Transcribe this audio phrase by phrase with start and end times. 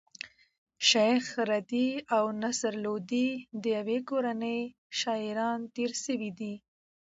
[0.87, 3.29] شېخ رضي او نصر لودي
[3.61, 4.59] د ېوې کورنۍ
[4.99, 6.53] شاعران تېر سوي دي.